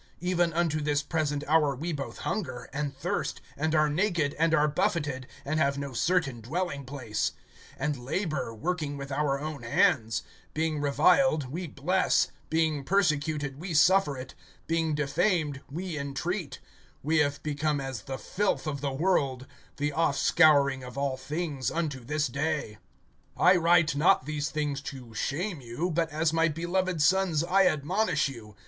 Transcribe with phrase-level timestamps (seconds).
[0.19, 4.67] (11)Even unto this present hour we both hunger, and thirst, and are naked, and are
[4.67, 7.33] buffeted, and have no certain dwelling place;
[7.79, 10.23] (12)and labor, working with our own hands;
[10.55, 14.33] being reviled, we bless; being persecuted, we suffer it;
[14.67, 16.57] (13)being defamed, we entreat;
[17.03, 19.45] we have become as the filth of the world,
[19.77, 22.79] the offscouring of all things unto this day.
[23.37, 28.27] (14)I write not these things to shame you, but as my beloved sons I admonish
[28.29, 28.55] you.